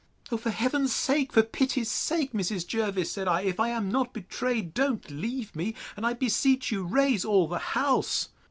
O, 0.31 0.37
for 0.37 0.49
Heaven's 0.49 0.91
sake! 0.95 1.31
for 1.31 1.43
pity's 1.43 1.91
sake! 1.91 2.33
Mrs. 2.33 2.65
Jervis, 2.65 3.11
said 3.11 3.27
I, 3.27 3.41
if 3.41 3.59
I 3.59 3.69
am 3.69 3.91
not 3.91 4.15
betrayed, 4.15 4.73
don't 4.73 5.07
leave 5.11 5.55
me; 5.55 5.75
and, 5.95 6.07
I 6.07 6.13
beseech 6.13 6.71
you, 6.71 6.83
raise 6.83 7.23
all 7.23 7.47
the 7.47 7.59
house. 7.59 8.29